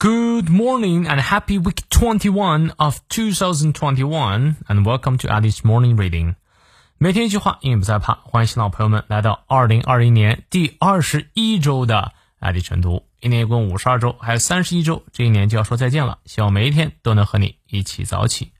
[0.00, 6.36] Good morning and happy week 21 of 2021 and welcome to Alice Morning Reading。
[6.98, 8.20] 每天一句话，英语不再怕。
[8.22, 13.06] 欢迎新老朋友们来到2021年第二十一周的爱迪晨读。
[13.18, 16.20] 一年一共五十二周，还有三十一周，这一年就要说再见了。
[16.26, 18.52] 希望每一天都能和你一起早起。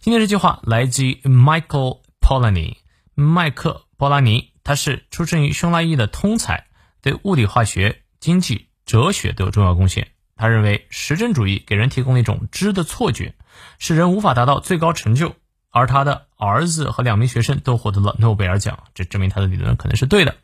[0.00, 2.76] 今天这句话来自于 Michael Polanyi，
[3.14, 6.68] 麦克波拉尼，他是出生于匈牙利的通才，
[7.02, 10.08] 对物理化学、经济、哲学都有重要贡献。
[10.36, 13.34] 他认为实证主义给人提供了一种知的错觉，
[13.78, 15.34] 使人无法达到最高成就。
[15.70, 20.36] 而他的儿子和两名学生都获得了诺贝尔奖，这证明他的理论可能是对的。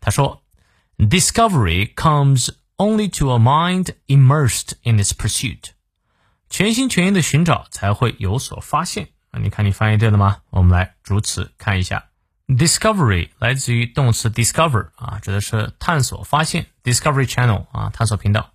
[0.00, 0.42] 他说
[0.98, 5.70] ：“Discovery comes only to a mind immersed in its pursuit。”
[6.50, 9.08] 全心全意的寻找才会有所发现。
[9.30, 10.38] 啊，你看你翻译对了吗？
[10.50, 12.06] 我们来逐词看一下。
[12.48, 16.66] Discovery 来自于动词 discover 啊，指的是探索、发现。
[16.82, 18.52] Discovery Channel 啊，探索频道。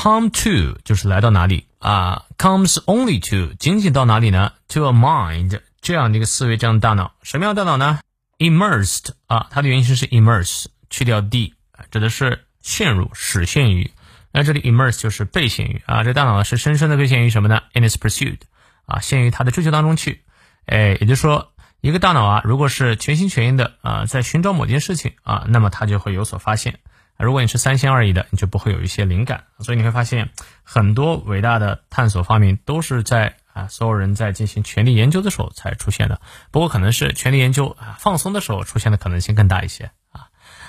[0.00, 7.98] Come to 就是来到哪里啊？Comes only to 仅仅到哪里呢？To a mind 这样的一个思维，这样的大脑，什么样的大脑呢
[8.38, 11.54] ？Immersed 啊，它的原型是 immerse，去掉 d，
[11.90, 13.90] 指的是陷入、使陷于。
[14.30, 18.38] 那这里 immerse 就是被陷于啊，这大脑是深深的被陷于什么呢？In its pursuit
[18.86, 20.22] 啊，陷于它的追求当中去。
[20.66, 26.78] 哎，也就是说，一个大脑啊，如果是全心全意的啊，在寻找某件事情啊，那么它就会有所发现。
[27.24, 29.44] 如果你是三心二意的，你就不会有一些灵感。
[29.60, 30.30] 所以你会发现，
[30.62, 36.20] 很多伟大的探索发明都是在啊所有人在进行全力研究的时候才出现的。
[36.50, 40.28] 不过可能是全力研究啊放松的时候出现的可能性更大一些啊。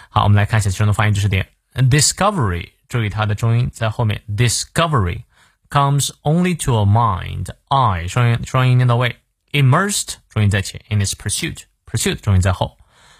[0.10, 1.50] 好，我们来看一下其中的发音知识点。
[1.76, 4.24] Discovery，注意它的重音在后面。
[4.28, 5.24] Discovery
[5.70, 9.18] comes only to a mind，I 双音双音念到位。
[9.52, 12.78] Immersed 重音在前，in its pursuit，pursuit 重音在后。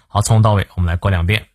[0.08, 1.46] 好，从头到尾我们来过两遍。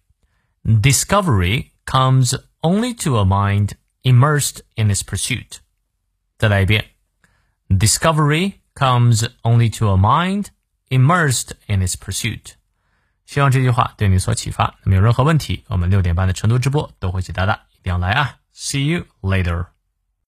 [0.65, 5.59] Discovery comes only to a mind immersed in its pursuit.
[6.39, 6.85] 再来一遍.
[7.69, 10.47] Discovery comes only to a mind
[10.89, 12.53] immersed in its pursuit.
[13.27, 14.79] 希望这句话对你所启发。
[14.85, 18.39] 那么有任何问题，我们六点半的晨读直播都会解答的，一定要来啊！
[18.53, 19.67] See you later.